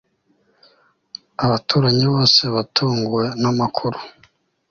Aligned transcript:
abaturanyi 1.45 2.05
bose 2.13 2.41
batunguwe 2.55 3.25
namakuru 3.41 3.97